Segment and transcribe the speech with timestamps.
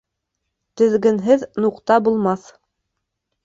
[0.83, 2.51] Теҙгенһеҙ нуҡта булмаҫ.